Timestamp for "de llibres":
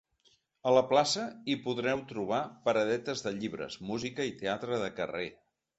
3.27-3.79